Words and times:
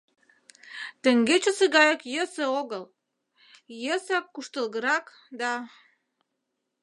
Теҥгечысе 1.01 1.65
гаяк 1.75 2.01
йӧсӧ 2.13 2.45
огыл, 2.59 2.83
йӧсак 3.83 4.25
куштылгырак 4.33 5.05
да... 5.39 5.53